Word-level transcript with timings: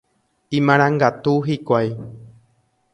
Imarangatu 0.59 1.35
hikuái. 1.49 1.95